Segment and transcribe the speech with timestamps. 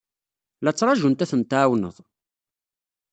[0.63, 1.95] La ttṛajunt ad tent-tɛawned.